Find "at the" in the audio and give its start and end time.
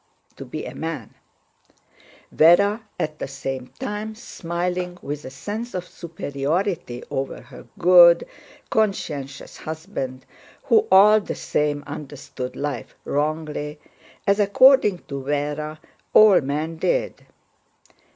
2.99-3.27